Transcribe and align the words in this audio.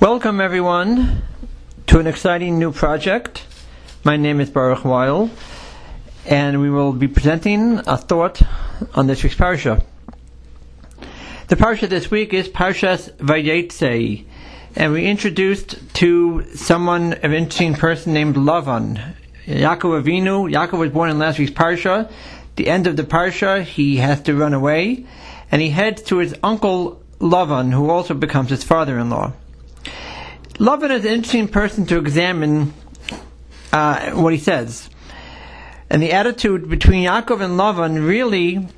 Welcome, 0.00 0.40
everyone, 0.40 1.24
to 1.88 1.98
an 1.98 2.06
exciting 2.06 2.60
new 2.60 2.70
project. 2.70 3.44
My 4.04 4.16
name 4.16 4.40
is 4.40 4.48
Baruch 4.48 4.84
Weil, 4.84 5.28
and 6.24 6.60
we 6.60 6.70
will 6.70 6.92
be 6.92 7.08
presenting 7.08 7.80
a 7.84 7.96
thought 7.96 8.40
on 8.94 9.08
this 9.08 9.24
week's 9.24 9.34
parsha. 9.34 9.84
The 11.48 11.56
parsha 11.56 11.88
this 11.88 12.12
week 12.12 12.32
is 12.32 12.48
Parshas 12.48 13.10
Vayetze, 13.16 14.24
and 14.76 14.92
we 14.92 15.04
introduced 15.04 15.76
to 15.94 16.46
someone, 16.54 17.14
an 17.14 17.32
interesting 17.32 17.74
person 17.74 18.12
named 18.12 18.36
Lavan. 18.36 19.16
Yaakov 19.46 20.04
Avinu, 20.04 20.48
Yaakov 20.48 20.78
was 20.78 20.92
born 20.92 21.10
in 21.10 21.18
last 21.18 21.40
week's 21.40 21.50
parsha. 21.50 22.08
The 22.54 22.68
end 22.68 22.86
of 22.86 22.96
the 22.96 23.02
parsha, 23.02 23.64
he 23.64 23.96
has 23.96 24.22
to 24.22 24.36
run 24.36 24.54
away, 24.54 25.06
and 25.50 25.60
he 25.60 25.70
heads 25.70 26.02
to 26.02 26.18
his 26.18 26.36
uncle 26.44 27.02
Lavan, 27.18 27.72
who 27.72 27.90
also 27.90 28.14
becomes 28.14 28.50
his 28.50 28.62
father-in-law. 28.62 29.32
Lavan 30.58 30.90
is 30.90 31.04
an 31.04 31.12
interesting 31.12 31.46
person 31.46 31.86
to 31.86 31.98
examine 31.98 32.74
uh, 33.72 34.10
what 34.10 34.32
he 34.32 34.40
says. 34.40 34.90
And 35.88 36.02
the 36.02 36.10
attitude 36.10 36.68
between 36.68 37.06
Yaakov 37.06 37.40
and 37.40 37.54
Lavan 37.54 38.04
really 38.04 38.68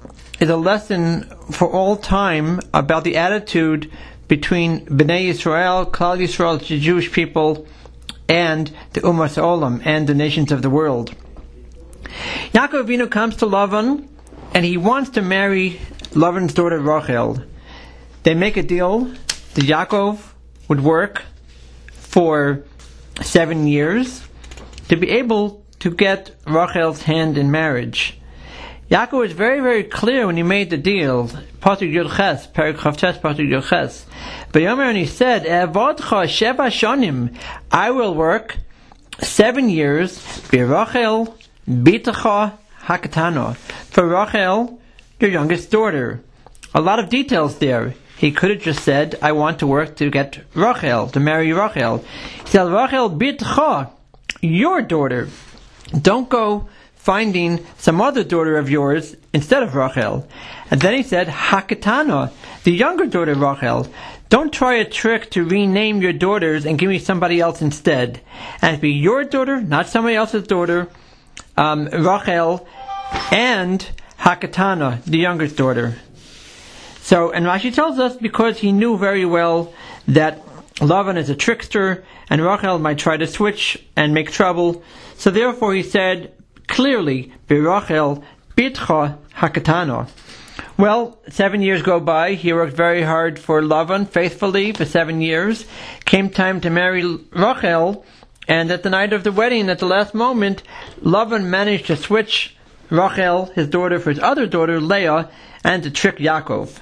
is 0.41 0.51
a 0.51 0.59
lesson 0.59 1.23
for 1.51 1.73
all 1.73 1.97
time 1.97 2.61
about 2.75 3.05
the 3.05 3.17
attitude 3.17 3.91
between 4.29 4.85
Bnei 4.85 5.29
Israel, 5.29 5.87
Klal 5.87 6.19
Yisrael, 6.19 6.59
the 6.59 6.79
Jewish 6.79 7.11
people, 7.11 7.67
and 8.29 8.71
the 8.93 9.01
Umas 9.01 9.39
Olam, 9.39 9.81
and 9.87 10.07
the 10.07 10.15
nations 10.15 10.53
of 10.53 10.61
the 10.61 10.69
world. 10.69 11.15
Yaakov 12.53 12.85
Avinu 12.85 13.11
comes 13.11 13.37
to 13.37 13.47
Lavan, 13.47 14.07
and 14.53 14.67
he 14.67 14.77
wants 14.77 15.09
to 15.11 15.23
marry 15.23 15.81
Lavan's 16.11 16.53
daughter 16.53 16.79
Rachel. 16.79 17.43
They 18.23 18.35
make 18.35 18.59
a 18.59 18.63
deal 18.63 19.07
that 19.55 19.65
Yaakov 19.65 20.21
would 20.69 20.85
work 20.85 21.25
for 22.11 22.65
seven 23.23 23.69
years 23.69 24.27
to 24.89 24.97
be 24.97 25.11
able 25.11 25.65
to 25.79 25.91
get 25.93 26.35
Rachel's 26.45 27.03
hand 27.03 27.39
in 27.39 27.53
marriage. 27.53 28.19
Yaakov 28.91 29.21
was 29.21 29.33
very, 29.33 29.61
very 29.61 29.85
clear 29.85 30.27
when 30.27 30.37
he 30.37 30.43
made 30.43 30.71
the 30.71 30.77
deal. 30.77 31.29
Pasuk 31.63 31.93
Yud 31.95 32.17
Ches, 32.17 32.49
Perik 32.49 32.79
Chavtes, 32.79 33.21
Pasuk 33.21 33.49
Yud 33.49 33.69
Ches. 33.69 34.05
Yomer 34.53 34.89
and 34.89 34.99
he 34.99 35.07
said, 35.07 35.45
Evodcha 35.45 36.27
Sheva 36.27 36.67
Shonim, 36.67 37.33
I 37.71 37.93
will 37.93 38.17
work 38.17 38.59
seven 39.21 39.69
years, 39.69 40.19
Birachel 40.51 41.33
Bitacha 41.69 42.59
Hakatano, 42.81 43.55
for 43.57 44.09
Rachel, 44.09 44.81
your 45.21 45.31
youngest 45.31 45.71
daughter. 45.71 46.21
A 46.75 46.81
lot 46.81 46.99
of 46.99 47.09
details 47.09 47.59
there. 47.59 47.95
He 48.21 48.33
could 48.33 48.51
have 48.51 48.61
just 48.61 48.85
said, 48.85 49.19
I 49.23 49.33
want 49.33 49.61
to 49.61 49.67
work 49.67 49.97
to 49.97 50.11
get 50.11 50.45
Rachel, 50.53 51.09
to 51.09 51.19
marry 51.19 51.55
Rachel. 51.55 52.05
He 52.45 52.51
said, 52.51 52.65
Rachel 52.65 53.09
bitcha, 53.09 53.91
your 54.43 54.83
daughter. 54.83 55.31
Don't 55.99 56.29
go 56.29 56.69
finding 56.97 57.65
some 57.79 57.99
other 57.99 58.23
daughter 58.23 58.59
of 58.59 58.69
yours 58.69 59.17
instead 59.33 59.63
of 59.63 59.75
Rachel. 59.75 60.29
And 60.71 60.83
then 60.83 60.99
he 60.99 61.03
said, 61.03 61.29
Hakatana, 61.29 62.31
the 62.63 62.73
younger 62.73 63.07
daughter 63.07 63.33
of 63.33 63.41
Rachel. 63.41 63.89
Don't 64.29 64.53
try 64.53 64.75
a 64.75 64.85
trick 64.85 65.31
to 65.31 65.43
rename 65.43 66.03
your 66.03 66.13
daughters 66.13 66.67
and 66.67 66.79
give 66.79 66.91
me 66.91 66.99
somebody 66.99 67.41
else 67.41 67.63
instead. 67.63 68.21
And 68.61 68.83
be 68.83 68.91
your 68.91 69.25
daughter, 69.25 69.63
not 69.63 69.89
somebody 69.89 70.17
else's 70.17 70.47
daughter, 70.47 70.89
um, 71.57 71.87
Rachel, 71.87 72.69
and 73.33 73.91
Hakatana, 74.19 75.03
the 75.05 75.17
youngest 75.17 75.57
daughter. 75.57 75.95
So, 77.11 77.33
and 77.33 77.45
Rashi 77.45 77.75
tells 77.75 77.99
us 77.99 78.17
because 78.17 78.61
he 78.61 78.71
knew 78.71 78.97
very 78.97 79.25
well 79.25 79.75
that 80.07 80.47
Lavan 80.77 81.17
is 81.17 81.29
a 81.29 81.35
trickster 81.35 82.05
and 82.29 82.41
Rachel 82.41 82.79
might 82.79 82.99
try 82.99 83.17
to 83.17 83.27
switch 83.27 83.85
and 83.97 84.15
make 84.15 84.31
trouble. 84.31 84.85
So 85.17 85.33
therefore 85.33 85.75
he 85.75 85.83
said 85.83 86.33
clearly, 86.69 87.33
Birachel 87.49 88.23
bitcha 88.57 89.19
hakatana. 89.35 90.09
Well, 90.79 91.19
seven 91.29 91.63
years 91.63 91.83
go 91.83 91.99
by. 91.99 92.35
He 92.35 92.53
worked 92.53 92.77
very 92.77 93.03
hard 93.03 93.41
for 93.41 93.61
Lavan, 93.61 94.09
faithfully, 94.09 94.71
for 94.71 94.85
seven 94.85 95.21
years. 95.21 95.67
Came 96.05 96.31
time 96.31 96.61
to 96.61 96.71
marry 96.71 97.03
Rachel, 97.33 98.07
and 98.47 98.71
at 98.71 98.85
the 98.85 98.91
night 98.91 99.13
of 99.13 99.25
the 99.25 99.33
wedding, 99.33 99.69
at 99.69 99.81
the 99.81 99.87
last 99.87 100.15
moment, 100.15 100.63
Lavan 101.03 101.47
managed 101.47 101.89
to 101.89 101.97
switch 101.97 102.55
Rachel, 102.89 103.47
his 103.47 103.67
daughter, 103.67 103.99
for 103.99 104.11
his 104.11 104.21
other 104.21 104.47
daughter, 104.47 104.81
Leah, 104.81 105.29
and 105.65 105.83
to 105.83 105.91
trick 105.91 106.19
Yaakov. 106.19 106.79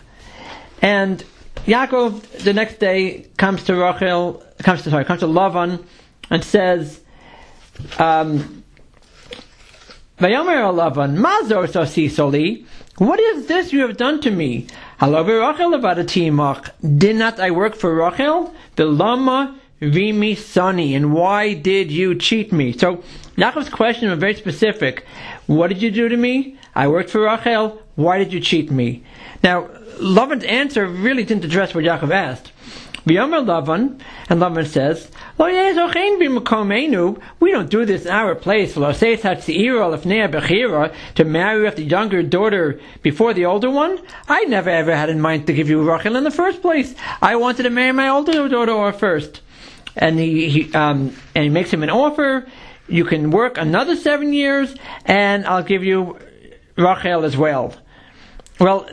And 0.80 1.24
Yaakov 1.66 2.22
the 2.44 2.52
next 2.52 2.78
day 2.78 3.26
comes 3.36 3.64
to 3.64 3.74
Rachel, 3.74 4.42
comes 4.62 4.82
to 4.82 4.90
sorry, 4.90 5.04
comes 5.04 5.20
to 5.20 5.26
Lavan, 5.26 5.84
and 6.30 6.44
says, 6.44 7.00
um, 7.98 8.64
"Vayomer 10.18 10.72
Lavan, 10.72 11.16
Mazor 11.18 11.68
soli, 12.10 12.66
what 12.98 13.20
is 13.20 13.46
this 13.46 13.72
you 13.72 13.80
have 13.82 13.96
done 13.96 14.20
to 14.22 14.30
me? 14.30 14.66
Halo 14.98 15.22
Rachel 15.22 15.74
about 15.74 15.98
a 15.98 16.04
team. 16.04 16.40
Did 16.96 17.16
not 17.16 17.38
I 17.38 17.52
work 17.52 17.76
for 17.76 17.94
Rachel? 17.94 18.52
The 18.74 18.86
lama 18.86 19.56
vimi 19.80 20.36
sani, 20.36 20.94
and 20.94 21.12
why 21.12 21.54
did 21.54 21.92
you 21.92 22.16
cheat 22.16 22.52
me? 22.52 22.72
So 22.72 23.02
Yaakov's 23.36 23.68
question 23.68 24.10
was 24.10 24.18
very 24.18 24.34
specific. 24.34 25.06
What 25.46 25.68
did 25.68 25.80
you 25.80 25.90
do 25.92 26.08
to 26.08 26.16
me? 26.16 26.56
I 26.74 26.88
worked 26.88 27.10
for 27.10 27.20
Rachel. 27.22 27.80
Why 27.98 28.16
did 28.18 28.32
you 28.32 28.38
cheat 28.38 28.70
me? 28.70 29.02
Now, 29.42 29.62
Lavan's 29.98 30.44
answer 30.44 30.86
really 30.86 31.24
didn't 31.24 31.44
address 31.44 31.74
what 31.74 31.82
Yaakov 31.82 32.12
asked. 32.12 32.52
V'yomer 33.04 33.44
Lavan, 33.44 34.00
and 34.28 34.40
Lavan 34.40 34.64
says, 34.68 35.10
Lo 35.36 35.46
we 37.40 37.50
don't 37.50 37.68
do 37.68 37.84
this 37.84 38.06
in 38.06 38.12
our 38.12 38.36
place. 38.36 38.74
To 38.74 38.84
marry 41.24 41.66
off 41.66 41.74
the 41.74 41.82
younger 41.82 42.22
daughter 42.22 42.80
before 43.02 43.34
the 43.34 43.46
older 43.46 43.70
one. 43.70 43.98
I 44.28 44.44
never 44.44 44.70
ever 44.70 44.94
had 44.94 45.10
in 45.10 45.20
mind 45.20 45.48
to 45.48 45.52
give 45.52 45.68
you 45.68 45.82
Rachel 45.82 46.14
in 46.14 46.22
the 46.22 46.30
first 46.30 46.62
place. 46.62 46.94
I 47.20 47.34
wanted 47.34 47.64
to 47.64 47.70
marry 47.70 47.90
my 47.90 48.08
older 48.10 48.48
daughter 48.48 48.92
first. 48.92 49.40
And 49.96 50.20
he, 50.20 50.48
he 50.48 50.72
um, 50.72 51.16
and 51.34 51.42
he 51.42 51.50
makes 51.50 51.72
him 51.72 51.82
an 51.82 51.90
offer. 51.90 52.46
You 52.86 53.04
can 53.04 53.32
work 53.32 53.58
another 53.58 53.96
seven 53.96 54.32
years, 54.32 54.72
and 55.04 55.44
I'll 55.46 55.64
give 55.64 55.82
you 55.82 56.16
Rachel 56.76 57.24
as 57.24 57.36
well. 57.36 57.74
Well, 58.58 58.88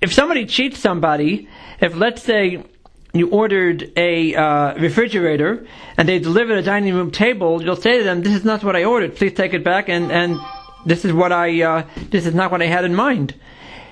if 0.00 0.12
somebody 0.12 0.46
cheats 0.46 0.78
somebody, 0.78 1.48
if 1.80 1.94
let's 1.94 2.22
say 2.22 2.64
you 3.12 3.28
ordered 3.30 3.92
a 3.96 4.34
uh, 4.34 4.74
refrigerator 4.78 5.66
and 5.96 6.08
they 6.08 6.18
delivered 6.18 6.58
a 6.58 6.62
dining 6.62 6.94
room 6.94 7.10
table, 7.10 7.62
you'll 7.62 7.76
say 7.76 7.98
to 7.98 8.04
them, 8.04 8.22
"This 8.22 8.34
is 8.34 8.44
not 8.44 8.64
what 8.64 8.74
I 8.74 8.84
ordered. 8.84 9.16
Please 9.16 9.34
take 9.34 9.54
it 9.54 9.62
back." 9.62 9.88
And 9.88 10.10
and 10.10 10.40
this 10.86 11.04
is 11.04 11.12
what 11.12 11.32
I 11.32 11.62
uh, 11.62 11.86
this 12.10 12.26
is 12.26 12.34
not 12.34 12.50
what 12.50 12.62
I 12.62 12.66
had 12.66 12.84
in 12.84 12.94
mind. 12.94 13.34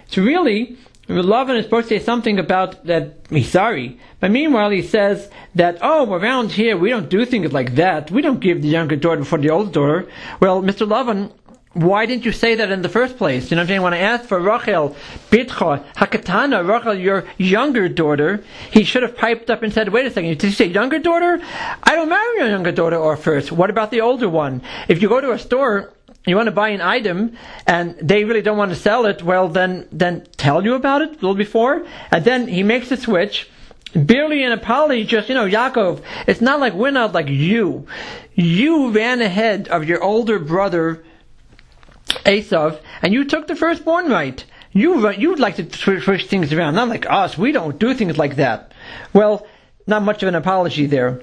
So 0.08 0.22
really, 0.22 0.76
Lavan 1.08 1.58
is 1.58 1.64
supposed 1.64 1.88
to 1.88 1.98
say 1.98 2.04
something 2.04 2.38
about 2.38 2.84
that 2.86 3.18
he's 3.30 3.50
sorry, 3.50 3.98
but 4.20 4.30
meanwhile 4.30 4.70
he 4.70 4.82
says 4.82 5.30
that 5.54 5.78
oh, 5.80 6.12
around 6.12 6.52
here 6.52 6.76
we 6.76 6.90
don't 6.90 7.08
do 7.08 7.24
things 7.24 7.52
like 7.52 7.76
that. 7.76 8.10
We 8.10 8.22
don't 8.22 8.40
give 8.40 8.62
the 8.62 8.68
younger 8.68 8.96
daughter 8.96 9.20
before 9.20 9.38
the 9.38 9.50
older 9.50 9.70
daughter. 9.70 10.08
Well, 10.40 10.62
Mr. 10.62 10.86
Lavan 10.86 11.32
why 11.78 12.06
didn't 12.06 12.24
you 12.24 12.32
say 12.32 12.56
that 12.56 12.72
in 12.72 12.82
the 12.82 12.88
first 12.88 13.16
place? 13.16 13.50
You 13.50 13.56
know 13.56 13.60
what 13.60 13.64
I'm 13.64 13.68
saying? 13.68 13.82
When 13.82 13.94
I 13.94 13.98
asked 13.98 14.24
for 14.24 14.40
Rachel, 14.40 14.96
Bitcha, 15.30 15.84
Hakatana, 15.94 16.66
Rachel, 16.66 16.94
your 16.94 17.24
younger 17.38 17.88
daughter, 17.88 18.42
he 18.72 18.82
should 18.82 19.02
have 19.02 19.16
piped 19.16 19.48
up 19.48 19.62
and 19.62 19.72
said, 19.72 19.90
wait 19.90 20.04
a 20.04 20.10
second, 20.10 20.30
did 20.30 20.42
you 20.42 20.50
say 20.50 20.66
younger 20.66 20.98
daughter? 20.98 21.40
I 21.84 21.94
don't 21.94 22.08
marry 22.08 22.38
your 22.38 22.48
younger 22.48 22.72
daughter 22.72 22.96
or 22.96 23.16
first. 23.16 23.52
What 23.52 23.70
about 23.70 23.92
the 23.92 24.00
older 24.00 24.28
one? 24.28 24.60
If 24.88 25.00
you 25.00 25.08
go 25.08 25.20
to 25.20 25.30
a 25.30 25.38
store, 25.38 25.92
you 26.26 26.34
want 26.34 26.48
to 26.48 26.52
buy 26.52 26.70
an 26.70 26.80
item 26.80 27.38
and 27.64 27.94
they 28.02 28.24
really 28.24 28.42
don't 28.42 28.58
want 28.58 28.72
to 28.72 28.76
sell 28.76 29.06
it, 29.06 29.22
well 29.22 29.48
then, 29.48 29.86
then 29.92 30.26
tell 30.36 30.64
you 30.64 30.74
about 30.74 31.02
it 31.02 31.10
a 31.10 31.14
little 31.14 31.36
before. 31.36 31.86
And 32.10 32.24
then 32.24 32.48
he 32.48 32.64
makes 32.64 32.88
the 32.88 32.96
switch 32.96 33.48
barely 33.94 34.42
an 34.42 34.50
apology, 34.50 35.04
just, 35.04 35.28
you 35.28 35.34
know, 35.36 35.46
Yaakov, 35.46 36.02
it's 36.26 36.40
not 36.40 36.58
like 36.58 36.74
we're 36.74 36.90
not 36.90 37.12
like 37.12 37.28
you. 37.28 37.86
You 38.34 38.90
ran 38.90 39.22
ahead 39.22 39.68
of 39.68 39.84
your 39.84 40.02
older 40.02 40.40
brother 40.40 41.04
Esav, 42.28 42.78
and 43.02 43.14
you 43.14 43.24
took 43.24 43.46
the 43.46 43.56
firstborn 43.56 44.10
right. 44.10 44.44
You 44.72 45.10
you'd 45.12 45.38
like 45.38 45.56
to 45.56 46.00
switch 46.00 46.26
things 46.26 46.52
around, 46.52 46.74
not 46.74 46.88
like 46.88 47.06
us. 47.08 47.38
We 47.38 47.52
don't 47.52 47.78
do 47.78 47.94
things 47.94 48.18
like 48.18 48.36
that. 48.36 48.72
Well, 49.14 49.46
not 49.86 50.02
much 50.02 50.22
of 50.22 50.28
an 50.28 50.34
apology 50.34 50.86
there. 50.86 51.22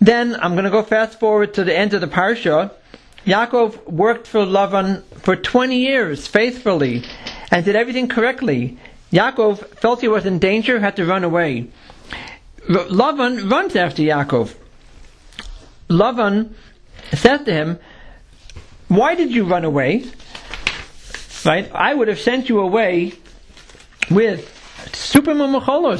Then 0.00 0.34
I'm 0.34 0.52
going 0.52 0.64
to 0.64 0.70
go 0.70 0.82
fast 0.82 1.20
forward 1.20 1.54
to 1.54 1.64
the 1.64 1.76
end 1.76 1.94
of 1.94 2.00
the 2.00 2.08
parsha. 2.08 2.72
Yaakov 3.24 3.90
worked 3.90 4.26
for 4.26 4.40
Lavan 4.40 5.02
for 5.20 5.36
20 5.36 5.78
years 5.78 6.26
faithfully 6.26 7.04
and 7.50 7.64
did 7.64 7.76
everything 7.76 8.08
correctly. 8.08 8.78
Yaakov 9.12 9.78
felt 9.78 10.00
he 10.00 10.08
was 10.08 10.26
in 10.26 10.38
danger, 10.38 10.80
had 10.80 10.96
to 10.96 11.06
run 11.06 11.24
away. 11.24 11.68
Lavan 12.68 13.50
runs 13.50 13.76
after 13.76 14.02
Yaakov. 14.02 14.54
Lavan 15.88 16.50
said 17.14 17.44
to 17.44 17.52
him, 17.52 17.78
why 18.88 19.14
did 19.14 19.32
you 19.32 19.44
run 19.44 19.64
away? 19.64 20.04
Right? 21.44 21.70
I 21.72 21.94
would 21.94 22.08
have 22.08 22.20
sent 22.20 22.48
you 22.48 22.60
away 22.60 23.12
with 24.10 24.52
super 24.92 25.34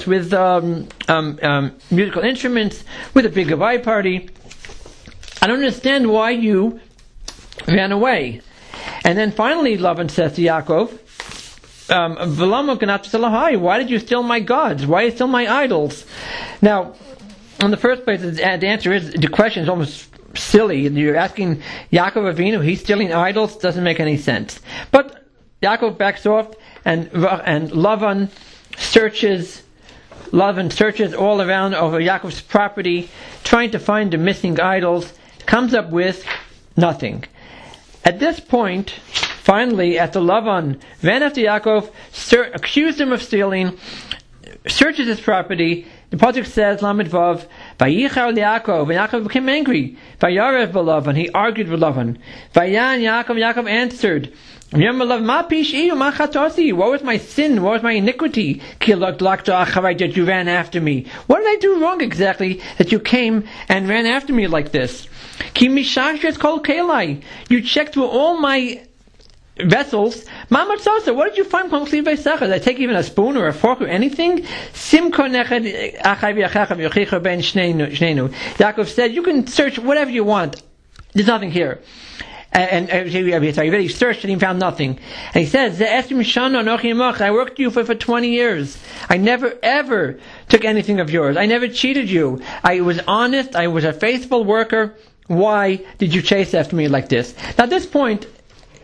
with 0.07 0.33
um, 0.33 0.89
um, 1.09 1.39
um, 1.43 1.79
musical 1.91 2.23
instruments, 2.23 2.85
with 3.15 3.27
a 3.27 3.29
big 3.29 3.49
goodbye 3.49 3.79
party. 3.79 4.31
I 5.43 5.47
don't 5.47 5.59
understand 5.59 6.11
why 6.11 6.31
you 6.31 6.81
ran 7.67 7.93
away. 7.93 8.43
And 9.05 9.19
then 9.19 9.33
finally, 9.33 9.77
Lavan 9.79 10.11
says 10.11 10.35
to 10.35 10.43
Yaakov, 10.43 10.91
um, 11.89 12.17
why 13.61 13.79
did 13.79 13.91
you 13.91 13.99
steal 13.99 14.23
my 14.23 14.41
gods? 14.41 14.87
Why 14.87 15.03
you 15.03 15.11
steal 15.13 15.29
my 15.29 15.47
idols? 15.47 16.05
Now, 16.61 16.95
in 17.61 17.71
the 17.71 17.77
first 17.77 18.05
place, 18.05 18.21
the 18.21 18.45
answer 18.45 18.93
is 18.93 19.13
the 19.13 19.29
question 19.29 19.63
is 19.63 19.69
almost 19.69 20.09
silly. 20.37 20.87
You're 20.89 21.17
asking 21.17 21.63
Yaakov 21.93 22.35
Avinu, 22.35 22.65
he's 22.65 22.81
stealing 22.81 23.13
idols, 23.13 23.57
doesn't 23.57 23.83
make 23.83 24.01
any 24.01 24.17
sense. 24.17 24.61
But 24.91 25.25
Yaakov 25.63 25.99
backs 25.99 26.27
off, 26.27 26.55
and 26.85 27.11
and 27.13 27.71
Lavan 27.71 28.31
searches. 28.79 29.63
Lavan 30.33 30.73
searches 30.73 31.15
all 31.15 31.41
around 31.41 31.75
over 31.75 32.01
Yaakov's 32.01 32.41
property, 32.41 33.09
trying 33.45 33.71
to 33.71 33.79
find 33.79 34.13
the 34.13 34.19
missing 34.19 34.59
idols. 34.61 35.13
Comes 35.47 35.73
up 35.73 35.91
with 35.91 36.27
nothing. 36.77 37.25
At 38.05 38.19
this 38.19 38.41
point, 38.41 38.91
finally, 38.91 39.99
after 39.99 40.19
Lavan 40.19 40.81
ran 41.03 41.23
after 41.23 41.41
Yaakov, 41.41 41.91
ser- 42.13 42.51
accused 42.53 43.01
him 43.01 43.13
of 43.13 43.23
stealing, 43.23 43.79
searches 44.67 45.07
his 45.07 45.21
property, 45.21 45.87
the 46.11 46.17
project 46.17 46.49
says, 46.49 46.83
Lamed 46.83 47.09
Vav, 47.09 47.47
Vayichar 47.79 48.35
Yaakov, 48.37 48.91
and 48.91 48.99
Yaakov 48.99 49.23
became 49.25 49.49
angry. 49.49 49.97
Vayarev 50.21 50.73
Balavan, 50.73 51.17
he 51.17 51.29
argued 51.31 51.69
with 51.69 51.81
Lavan. 51.81 52.19
Vayan 52.55 53.01
Yaakov, 53.01 53.37
Yaakov 53.37 53.69
answered, 53.69 54.33
what 54.73 54.83
was 56.91 57.03
my 57.05 57.19
sin? 57.19 57.63
What 57.63 57.73
was 57.75 57.83
my 57.85 57.93
iniquity? 57.93 58.61
That 58.81 60.13
you 60.17 60.25
ran 60.25 60.49
after 60.49 60.81
me. 60.81 61.07
What 61.29 61.39
did 61.39 61.47
I 61.47 61.57
do 61.61 61.81
wrong 61.81 62.01
exactly 62.01 62.61
that 62.79 62.91
you 62.91 62.99
came 62.99 63.45
and 63.69 63.89
ran 63.89 64.07
after 64.07 64.33
me 64.33 64.49
like 64.49 64.73
this? 64.73 65.07
You 67.49 67.63
checked 67.63 67.95
through 67.95 68.07
all 68.07 68.41
my 68.41 68.83
vessels. 69.59 70.25
Mamad 70.51 70.81
Sasa, 70.81 71.15
what 71.15 71.29
did 71.29 71.39
you 71.39 71.45
find 71.45 71.71
Did 71.71 72.09
I 72.53 72.59
take 72.59 72.79
even 72.79 72.97
a 72.97 73.03
spoon 73.03 73.37
or 73.37 73.47
a 73.49 73.53
fork 73.53 73.81
or 73.81 73.87
anything? 73.87 74.39
Yaakov 78.59 78.87
said, 78.87 79.15
you 79.15 79.23
can 79.23 79.47
search 79.47 79.79
whatever 79.79 80.11
you 80.11 80.25
want. 80.25 80.63
There's 81.13 81.27
nothing 81.27 81.51
here. 81.51 81.81
And, 82.53 82.89
and 82.89 83.09
he 83.11 83.89
searched 83.89 84.23
and 84.25 84.31
he 84.31 84.39
found 84.39 84.59
nothing. 84.59 84.99
And 85.35 85.45
he 85.45 85.47
says, 85.47 85.81
I 85.83 87.31
worked 87.31 87.59
you 87.59 87.71
for, 87.71 87.85
for 87.85 87.95
20 87.95 88.29
years. 88.29 88.79
I 89.11 89.19
never 89.19 89.59
ever 89.63 90.19
took 90.49 90.65
anything 90.65 91.01
of 91.01 91.11
yours. 91.11 91.37
I 91.37 91.45
never 91.47 91.69
cheated 91.69 92.09
you. 92.09 92.41
I 92.65 92.81
was 92.81 92.99
honest. 93.07 93.55
I 93.57 93.69
was 93.69 93.85
a 93.85 93.93
faithful 93.93 94.45
worker. 94.45 94.95
Why 95.27 95.85
did 95.99 96.15
you 96.15 96.23
chase 96.23 96.55
after 96.55 96.77
me 96.77 96.89
like 96.89 97.09
this? 97.11 97.35
Now, 97.59 97.65
at 97.65 97.71
this 97.71 97.85
point, 97.85 98.27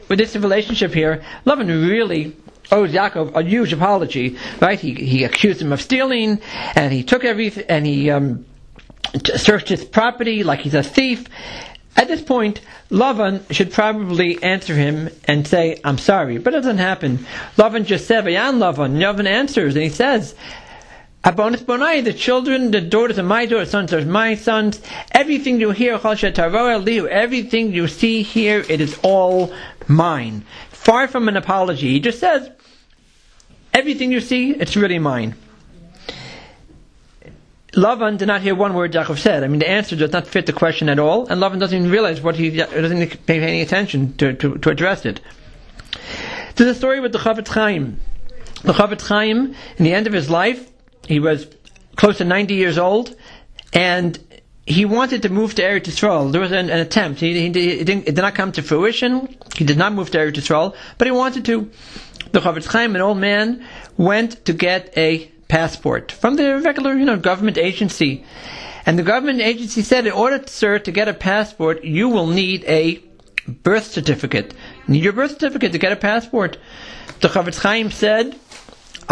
with 0.08 0.18
this 0.18 0.36
relationship 0.36 0.92
here, 0.92 1.22
Lavan 1.46 1.68
really 1.68 2.36
owes 2.70 2.92
Yaakov 2.92 3.36
a 3.36 3.42
huge 3.42 3.72
apology, 3.72 4.38
right? 4.60 4.78
He, 4.78 4.94
he 4.94 5.24
accused 5.24 5.60
him 5.60 5.72
of 5.72 5.80
stealing, 5.80 6.40
and 6.74 6.92
he 6.92 7.02
took 7.02 7.24
everything, 7.24 7.64
and 7.68 7.86
he 7.86 8.10
um, 8.10 8.46
searched 9.36 9.68
his 9.68 9.84
property 9.84 10.42
like 10.42 10.60
he's 10.60 10.74
a 10.74 10.82
thief. 10.82 11.26
At 11.96 12.08
this 12.08 12.22
point, 12.22 12.62
Lavan 12.90 13.42
should 13.52 13.72
probably 13.72 14.42
answer 14.42 14.74
him 14.74 15.10
and 15.24 15.46
say, 15.46 15.78
I'm 15.84 15.98
sorry. 15.98 16.38
But 16.38 16.54
it 16.54 16.58
doesn't 16.58 16.78
happen. 16.78 17.26
Lavan 17.56 17.84
just 17.84 18.06
said, 18.06 18.24
Vayan 18.24 18.58
Lavan. 18.58 18.96
Lavan 18.96 19.26
answers 19.26 19.74
and 19.74 19.84
he 19.84 19.90
says, 19.90 20.34
Abonis 21.24 21.62
Bonai, 21.62 22.02
the 22.02 22.12
children, 22.12 22.72
the 22.72 22.80
daughters 22.80 23.16
of 23.16 23.26
my 23.26 23.46
daughters, 23.46 23.70
sons 23.70 23.92
are 23.92 24.04
my 24.04 24.34
sons. 24.34 24.80
Everything 25.12 25.60
you 25.60 25.70
hear, 25.70 25.94
everything 26.02 27.72
you 27.72 27.86
see 27.86 28.22
here, 28.22 28.64
it 28.68 28.80
is 28.80 28.98
all 29.04 29.54
mine. 29.88 30.44
Far 30.70 31.08
from 31.08 31.28
an 31.28 31.36
apology. 31.36 31.90
He 31.90 32.00
just 32.00 32.18
says, 32.18 32.50
everything 33.72 34.12
you 34.12 34.20
see, 34.20 34.50
it's 34.50 34.76
really 34.76 34.98
mine. 34.98 35.34
Lavan 37.72 38.18
did 38.18 38.28
not 38.28 38.42
hear 38.42 38.54
one 38.54 38.74
word 38.74 38.92
Yaakov 38.92 39.18
said. 39.18 39.42
I 39.42 39.48
mean, 39.48 39.60
the 39.60 39.68
answer 39.68 39.96
does 39.96 40.12
not 40.12 40.26
fit 40.26 40.44
the 40.44 40.52
question 40.52 40.90
at 40.90 40.98
all, 40.98 41.26
and 41.28 41.40
Lavan 41.40 41.58
doesn't 41.58 41.76
even 41.76 41.90
realize 41.90 42.20
what 42.20 42.36
he 42.36 42.50
doesn't 42.50 43.26
pay 43.26 43.40
any 43.40 43.62
attention 43.62 44.14
to, 44.18 44.34
to, 44.34 44.58
to 44.58 44.70
address 44.70 45.06
it. 45.06 45.20
To 46.56 46.64
the 46.66 46.74
story 46.74 47.00
with 47.00 47.12
the 47.12 47.18
Chofetz 47.18 47.48
Chaim. 47.48 47.98
The 48.62 48.74
Chofetz 48.74 49.06
Chaim, 49.08 49.54
in 49.78 49.84
the 49.84 49.94
end 49.94 50.06
of 50.06 50.12
his 50.12 50.28
life, 50.28 50.70
he 51.08 51.18
was 51.18 51.46
close 51.96 52.18
to 52.18 52.24
90 52.24 52.54
years 52.54 52.76
old, 52.76 53.16
and 53.72 54.18
he 54.66 54.84
wanted 54.84 55.22
to 55.22 55.28
move 55.28 55.54
to 55.56 55.62
Eretz 55.62 55.84
Yisrael. 55.84 56.30
There 56.30 56.40
was 56.40 56.52
an, 56.52 56.70
an 56.70 56.78
attempt. 56.78 57.20
He, 57.20 57.32
he, 57.32 57.52
he 57.52 57.80
it 57.80 57.86
did 57.86 58.16
not 58.16 58.34
come 58.34 58.52
to 58.52 58.62
fruition. 58.62 59.36
He 59.56 59.64
did 59.64 59.76
not 59.76 59.92
move 59.92 60.10
to 60.10 60.18
Eretz 60.18 60.34
Yisrael, 60.34 60.74
but 60.98 61.06
he 61.06 61.12
wanted 61.12 61.44
to. 61.46 61.70
The 62.30 62.40
Chofetz 62.40 62.66
Chaim, 62.66 62.94
an 62.94 63.02
old 63.02 63.18
man, 63.18 63.66
went 63.96 64.44
to 64.46 64.52
get 64.52 64.96
a 64.96 65.30
passport 65.48 66.12
from 66.12 66.36
the 66.36 66.60
regular, 66.60 66.94
you 66.94 67.04
know, 67.04 67.18
government 67.18 67.58
agency. 67.58 68.24
And 68.86 68.98
the 68.98 69.02
government 69.02 69.40
agency 69.40 69.82
said, 69.82 70.06
in 70.06 70.12
order, 70.12 70.42
sir, 70.46 70.78
to 70.78 70.90
get 70.90 71.08
a 71.08 71.14
passport, 71.14 71.84
you 71.84 72.08
will 72.08 72.26
need 72.26 72.64
a 72.64 73.02
birth 73.46 73.88
certificate. 73.88 74.54
Need 74.88 75.02
your 75.02 75.12
birth 75.12 75.32
certificate 75.32 75.72
to 75.72 75.78
get 75.78 75.92
a 75.92 75.96
passport. 75.96 76.56
The 77.20 77.28
Chofetz 77.28 77.60
Chaim 77.60 77.90
said, 77.90 78.34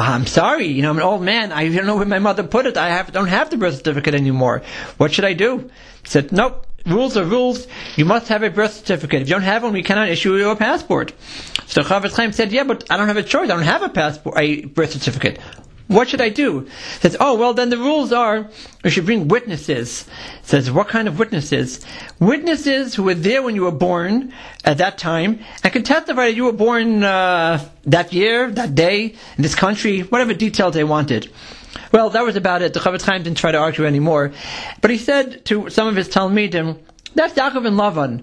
I'm 0.01 0.27
sorry, 0.27 0.67
you 0.67 0.83
know, 0.83 0.91
I'm 0.91 0.97
an 0.97 1.03
old 1.03 1.23
man. 1.23 1.53
I 1.53 1.69
don't 1.69 1.87
know 1.87 1.97
where 1.97 2.07
my 2.07 2.19
mother 2.19 2.43
put 2.43 2.67
it. 2.67 2.77
I 2.77 2.89
have, 2.89 3.13
don't 3.13 3.29
have 3.29 3.51
the 3.51 3.57
birth 3.57 3.77
certificate 3.77 4.15
anymore. 4.15 4.63
What 4.97 5.13
should 5.13 5.25
I 5.25 5.35
do? 5.35 5.71
He 6.03 6.09
said, 6.09 6.33
nope. 6.33 6.67
Rules 6.87 7.19
are 7.19 7.25
rules. 7.25 7.67
You 7.97 8.07
must 8.07 8.29
have 8.29 8.43
a 8.43 8.49
birth 8.49 8.73
certificate. 8.73 9.21
If 9.21 9.29
you 9.29 9.35
don't 9.35 9.43
have 9.43 9.63
one, 9.63 9.75
we 9.75 9.83
cannot 9.83 10.09
issue 10.09 10.35
you 10.37 10.49
a 10.49 10.57
passport. 10.57 11.13
So 11.67 11.83
Chofetz 11.83 12.17
Chaim 12.17 12.33
said, 12.33 12.53
yeah, 12.53 12.65
but 12.65 12.91
I 12.91 12.97
don't 12.97 13.09
have 13.09 13.19
a 13.19 13.23
choice. 13.23 13.51
I 13.51 13.55
don't 13.55 13.63
have 13.63 13.83
a 13.83 13.91
passport, 13.91 14.39
a 14.39 14.65
birth 14.65 14.93
certificate. 14.93 15.39
What 15.91 16.09
should 16.09 16.21
I 16.21 16.29
do? 16.29 16.69
Says, 17.01 17.17
oh, 17.19 17.35
well, 17.35 17.53
then 17.53 17.69
the 17.69 17.77
rules 17.77 18.13
are 18.13 18.49
you 18.85 18.91
should 18.91 19.07
bring 19.07 19.27
witnesses. 19.27 20.07
Says, 20.45 20.71
what 20.71 20.87
kind 20.87 21.09
of 21.09 21.19
witnesses? 21.19 21.85
Witnesses 22.21 22.95
who 22.95 23.03
were 23.03 23.15
there 23.15 23.43
when 23.43 23.57
you 23.57 23.65
were 23.65 23.73
born 23.73 24.33
at 24.65 24.79
that 24.79 24.99
time 24.99 25.41
and 25.65 25.73
can 25.73 25.83
testify 25.83 26.27
that 26.27 26.37
you 26.37 26.45
were 26.45 26.53
born 26.53 27.03
uh, 27.03 27.69
that 27.87 28.13
year, 28.13 28.53
that 28.53 28.77
day, 28.77 29.07
in 29.37 29.43
this 29.43 29.57
country, 29.57 30.03
whatever 30.03 30.33
details 30.33 30.75
they 30.75 30.85
wanted. 30.85 31.29
Well, 31.91 32.11
that 32.11 32.25
was 32.25 32.37
about 32.37 32.63
it. 32.63 32.73
The 32.73 32.79
Chofetz 32.79 33.03
Chaim 33.03 33.25
didn't 33.25 33.39
try 33.39 33.51
to 33.51 33.59
argue 33.59 33.85
anymore. 33.85 34.31
But 34.81 34.93
he 34.93 34.97
said 34.97 35.45
to 35.47 35.71
some 35.71 35.89
of 35.89 35.97
his 35.97 36.09
Talmidim, 36.09 36.79
that's 37.17 37.35
Yaakov 37.35 37.67
and 37.67 37.77
Lavan 37.77 38.23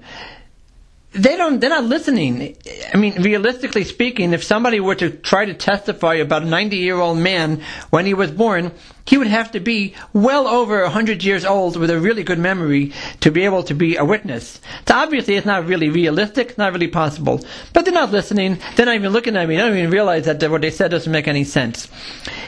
they 1.13 1.37
don't 1.37 1.59
they're 1.59 1.69
not 1.69 1.85
listening. 1.85 2.57
I 2.93 2.97
mean 2.97 3.21
realistically 3.21 3.85
speaking 3.85 4.33
if 4.33 4.43
somebody 4.43 4.79
were 4.79 4.95
to 4.95 5.09
try 5.09 5.45
to 5.45 5.53
testify 5.53 6.15
about 6.15 6.43
a 6.43 6.45
90 6.45 6.77
year 6.77 6.99
old 6.99 7.17
man 7.17 7.63
when 7.89 8.05
he 8.05 8.13
was 8.13 8.31
born 8.31 8.71
he 9.05 9.17
would 9.17 9.27
have 9.27 9.51
to 9.51 9.61
be 9.61 9.95
well 10.11 10.47
over 10.47 10.81
100 10.83 11.23
years 11.23 11.45
old 11.45 11.77
with 11.77 11.89
a 11.89 11.99
really 11.99 12.23
good 12.23 12.39
memory 12.39 12.91
to 13.21 13.31
be 13.31 13.45
able 13.45 13.63
to 13.63 13.73
be 13.73 13.95
a 13.95 14.03
witness. 14.03 14.59
So 14.85 14.95
obviously 14.95 15.35
it's 15.35 15.45
not 15.45 15.65
really 15.65 15.89
realistic 15.89 16.57
not 16.57 16.73
really 16.73 16.89
possible. 16.89 17.39
But 17.71 17.85
they're 17.85 17.93
not 17.93 18.11
listening. 18.11 18.59
They're 18.75 18.85
not 18.85 18.95
even 18.95 19.13
looking 19.13 19.37
at 19.37 19.47
me. 19.47 19.55
They 19.55 19.61
don't 19.61 19.77
even 19.77 19.91
realize 19.91 20.25
that 20.25 20.51
what 20.51 20.61
they 20.61 20.71
said 20.71 20.91
doesn't 20.91 21.11
make 21.11 21.27
any 21.27 21.45
sense. 21.45 21.87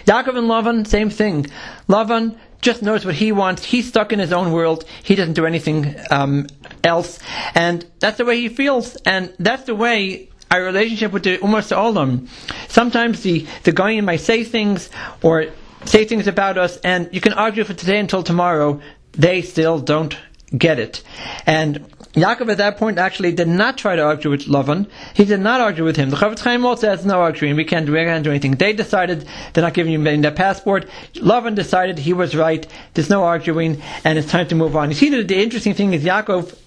Yaakov 0.06 0.38
and 0.38 0.50
Lavan 0.50 0.86
same 0.86 1.10
thing. 1.10 1.46
Lavan 1.88 2.38
just 2.62 2.82
knows 2.82 3.06
what 3.06 3.16
he 3.16 3.32
wants. 3.32 3.64
He's 3.64 3.88
stuck 3.88 4.12
in 4.12 4.20
his 4.20 4.34
own 4.34 4.52
world. 4.52 4.86
He 5.04 5.16
doesn't 5.16 5.34
do 5.34 5.46
anything 5.46 5.96
um, 6.12 6.48
else, 6.84 7.20
and 7.56 7.86
that's 8.00 8.18
the 8.18 8.26
way 8.26 8.40
he 8.42 8.50
feels. 8.50 8.96
And 9.06 9.34
that's 9.40 9.64
the 9.64 9.76
way 9.76 10.30
our 10.52 10.62
relationship 10.62 11.12
with 11.12 11.24
the 11.24 11.38
Ummah 11.38 11.72
Olam. 11.76 12.28
Sometimes 12.68 13.22
the 13.22 13.46
the 13.64 13.72
Goyim 13.72 14.06
might 14.06 14.22
say 14.22 14.44
things 14.44 14.90
or 15.22 15.48
say 15.86 16.06
things 16.06 16.28
about 16.28 16.58
us, 16.58 16.78
and 16.78 17.10
you 17.12 17.22
can 17.22 17.34
argue 17.34 17.64
for 17.64 17.74
today 17.74 18.00
until 18.00 18.24
tomorrow. 18.24 18.82
They 19.14 19.42
still 19.42 19.80
don't 19.80 20.16
get 20.58 20.80
it, 20.80 21.04
and 21.46 21.86
Yaakov 22.14 22.52
at 22.52 22.58
that 22.58 22.78
point 22.78 22.98
actually 22.98 23.32
did 23.34 23.48
not 23.48 23.78
try 23.78 23.96
to 23.96 24.02
argue 24.02 24.32
with 24.32 24.46
Lavan. 24.48 24.90
He 25.14 25.26
did 25.26 25.40
not 25.40 25.62
argue 25.62 25.84
with 25.84 25.96
him. 25.96 26.10
The 26.10 26.16
Chofetz 26.16 26.40
Chaim 26.40 26.66
also 26.66 26.82
says 26.82 27.06
no 27.06 27.22
arguing. 27.22 27.56
We 27.56 27.66
can't, 27.66 27.88
we 27.88 27.98
can't 27.98 28.24
do 28.24 28.32
anything. 28.32 28.56
They 28.56 28.74
decided 28.74 29.28
they're 29.54 29.64
not 29.64 29.76
giving 29.76 29.94
him 29.94 30.22
their 30.22 30.32
passport. 30.32 30.90
Lavan 31.14 31.54
decided 31.54 32.00
he 32.00 32.14
was 32.14 32.36
right. 32.36 32.66
There's 32.96 33.10
no 33.10 33.24
arguing, 33.24 33.82
and 34.04 34.18
it's 34.18 34.30
time 34.30 34.48
to 34.48 34.56
move 34.56 34.76
on. 34.76 34.90
You 34.90 34.96
see, 34.96 35.10
the, 35.10 35.24
the 35.24 35.42
interesting 35.42 35.76
thing 35.76 35.94
is 35.94 36.04
Yaakov 36.04 36.58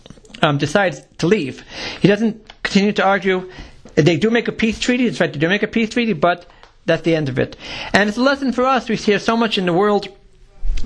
um, 0.43 0.59
decides 0.59 1.03
to 1.19 1.27
leave. 1.27 1.65
He 2.01 2.09
doesn't 2.09 2.63
continue 2.63 2.93
to 2.93 3.05
argue. 3.05 3.51
They 3.97 4.17
do 4.17 4.31
make 4.31 4.47
a 4.47 4.53
peace 4.53 4.79
treaty. 4.79 5.07
It's 5.07 5.21
right. 5.21 5.33
They 5.33 5.39
do 5.41 5.49
make 5.49 5.65
a 5.65 5.69
peace 5.69 5.91
treaty, 5.91 6.13
but 6.13 6.47
that's 6.87 7.03
the 7.03 7.17
end 7.17 7.29
of 7.29 7.39
it. 7.39 7.57
And 7.93 8.09
it's 8.09 8.19
a 8.19 8.23
lesson 8.23 8.53
for 8.53 8.65
us. 8.65 8.89
We 8.89 8.97
hear 8.97 9.19
so 9.19 9.37
much 9.37 9.59
in 9.59 9.67
the 9.67 9.73
world 9.73 10.09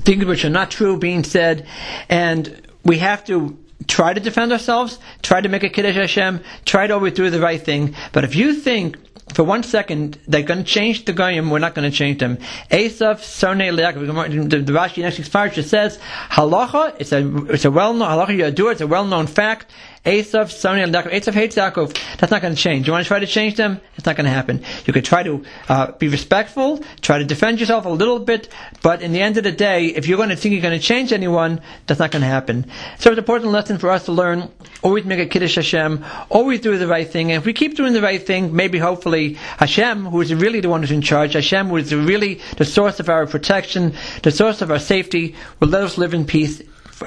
things 0.04 0.24
which 0.24 0.44
are 0.44 0.50
not 0.50 0.70
true 0.70 0.98
being 0.98 1.24
said, 1.24 1.66
and 2.08 2.65
we 2.86 2.98
have 2.98 3.24
to 3.26 3.58
try 3.86 4.14
to 4.14 4.20
defend 4.20 4.52
ourselves, 4.52 4.98
try 5.22 5.40
to 5.40 5.48
make 5.48 5.62
a 5.62 5.68
Kiddush 5.68 5.96
Hashem, 5.96 6.40
try 6.64 6.86
to 6.86 6.94
always 6.94 7.12
do 7.12 7.28
the 7.28 7.40
right 7.40 7.62
thing. 7.62 7.94
But 8.12 8.24
if 8.24 8.34
you 8.34 8.54
think 8.54 8.96
for 9.34 9.42
one 9.42 9.62
second 9.62 10.18
they're 10.28 10.42
going 10.42 10.64
to 10.64 10.70
change 10.70 11.04
the 11.04 11.12
Goyim, 11.12 11.50
we're 11.50 11.58
not 11.58 11.74
going 11.74 11.90
to 11.90 11.96
change 11.96 12.20
them. 12.20 12.38
Esav 12.70 13.16
Sonei 13.18 13.74
Leakov. 13.74 14.48
The, 14.50 14.72
Rashi 14.72 15.02
next 15.02 15.18
week's 15.18 15.28
parsha 15.28 15.64
says 15.64 15.98
halacha. 16.30 16.96
It's 16.98 17.12
a 17.12 17.46
it's 17.46 17.64
a 17.64 17.70
well 17.70 17.92
known 17.92 18.08
halacha. 18.08 18.36
You 18.36 18.50
do 18.50 18.68
it. 18.68 18.72
It's 18.72 18.80
a 18.80 18.86
well 18.86 19.04
known 19.04 19.26
fact. 19.26 19.72
Esav 20.06 20.46
Sonei 20.54 20.84
and 20.84 20.94
Yaakov. 20.94 21.10
Esav 21.10 21.34
hates 21.34 21.56
Yaakov. 21.56 22.16
That's 22.18 22.30
not 22.30 22.40
going 22.40 22.54
to 22.54 22.60
change. 22.60 22.86
You 22.86 22.92
want 22.92 23.04
to 23.04 23.08
try 23.08 23.18
to 23.18 23.26
change 23.26 23.56
them? 23.56 23.80
It's 23.96 24.06
not 24.06 24.14
going 24.14 24.26
to 24.26 24.30
happen. 24.30 24.62
You 24.86 24.92
could 24.92 25.04
try 25.04 25.24
to 25.24 25.44
uh, 25.68 25.92
be 25.92 26.06
respectful, 26.06 26.84
try 27.00 27.18
to 27.18 27.24
defend 27.24 27.58
yourself 27.58 27.86
a 27.86 27.88
little 27.88 28.20
bit, 28.20 28.48
but 28.82 29.02
in 29.02 29.12
the 29.12 29.20
end 29.20 29.36
of 29.36 29.42
the 29.42 29.50
day, 29.50 29.86
if 29.86 30.06
you're 30.06 30.16
going 30.16 30.28
to 30.28 30.36
think 30.36 30.52
you're 30.52 30.62
going 30.62 30.78
to 30.78 30.84
change 30.84 31.12
anyone, 31.12 31.60
that's 31.86 31.98
not 31.98 32.12
going 32.12 32.22
to 32.22 32.28
happen. 32.28 32.66
So 32.98 33.10
it's 33.10 33.18
an 33.18 33.18
important 33.18 33.50
lesson 33.50 33.78
for 33.78 33.90
us 33.90 34.04
to 34.04 34.12
learn. 34.12 34.48
Always 34.82 35.04
make 35.04 35.18
a 35.18 35.26
kiddush 35.26 35.56
Hashem. 35.56 36.04
Always 36.30 36.60
do 36.60 36.78
the 36.78 36.86
right 36.86 37.08
thing. 37.08 37.32
And 37.32 37.40
if 37.40 37.44
we 37.44 37.52
keep 37.52 37.76
doing 37.76 37.92
the 37.92 38.02
right 38.02 38.24
thing, 38.24 38.54
maybe 38.54 38.78
hopefully 38.78 39.34
Hashem, 39.58 40.06
who 40.06 40.20
is 40.20 40.32
really 40.32 40.60
the 40.60 40.68
one 40.68 40.82
who's 40.82 40.92
in 40.92 41.02
charge, 41.02 41.32
Hashem, 41.32 41.68
who 41.68 41.78
is 41.78 41.92
really 41.92 42.40
the 42.58 42.64
source 42.64 43.00
of 43.00 43.08
our 43.08 43.26
protection, 43.26 43.94
the 44.22 44.30
source 44.30 44.62
of 44.62 44.70
our 44.70 44.78
safety, 44.78 45.34
will 45.58 45.68
let 45.68 45.82
us 45.82 45.98
live 45.98 46.14
in 46.14 46.26
peace 46.26 46.62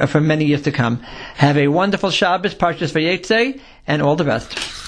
for 0.08 0.22
many 0.22 0.46
years 0.46 0.62
to 0.64 0.72
come. 0.72 1.00
Have 1.36 1.58
a 1.58 1.68
wonderful 1.68 2.12
Shabbos, 2.12 2.56
Parshas 2.56 2.94
Vayetze, 2.94 3.60
and 3.88 4.02
all 4.02 4.16
the 4.16 4.24
best. 4.24 4.79